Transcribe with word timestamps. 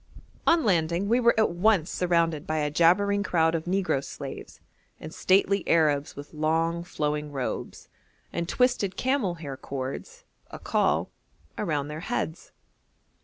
On 0.47 0.63
landing 0.63 1.07
we 1.09 1.19
were 1.19 1.39
at 1.39 1.51
once 1.51 1.91
surrounded 1.91 2.47
by 2.47 2.57
a 2.57 2.71
jabbering 2.71 3.21
crowd 3.21 3.53
of 3.53 3.65
negro 3.65 4.03
slaves, 4.03 4.59
and 4.99 5.13
stately 5.13 5.63
Arabs 5.67 6.15
with 6.15 6.33
long, 6.33 6.83
flowing 6.83 7.31
robes 7.31 7.87
and 8.33 8.49
twisted 8.49 8.97
camel 8.97 9.35
hair 9.35 9.55
cords 9.55 10.23
(akkal) 10.51 11.09
around 11.55 11.87
their 11.89 11.99
heads. 11.99 12.51